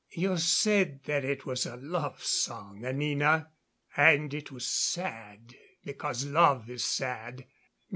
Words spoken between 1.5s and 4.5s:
a love song, Anina, and